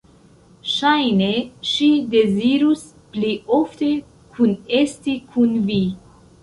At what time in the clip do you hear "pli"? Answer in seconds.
3.17-3.37